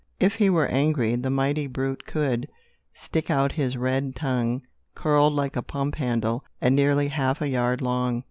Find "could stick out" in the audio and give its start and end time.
2.07-3.51